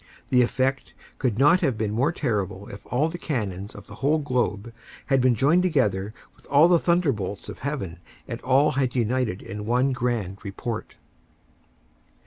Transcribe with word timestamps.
The 0.29 0.41
effect 0.41 0.95
could 1.19 1.37
not 1.37 1.59
have 1.59 1.77
been 1.77 1.91
more 1.91 2.11
terrible 2.11 2.67
if 2.69 2.87
all 2.87 3.07
the 3.07 3.19
cannons 3.19 3.75
of 3.75 3.85
the 3.85 3.93
whole 4.01 4.17
globe 4.17 4.73
had 5.05 5.21
been 5.21 5.35
joined 5.35 5.61
together 5.61 6.11
with 6.35 6.47
all 6.47 6.67
the 6.67 6.79
thunderbolts 6.79 7.49
of 7.49 7.59
heaven 7.59 7.99
and 8.27 8.41
all 8.41 8.71
had 8.71 8.95
united 8.95 9.43
in 9.43 9.63
one 9.67 9.91
grand 9.91 10.39
report. 10.41 10.95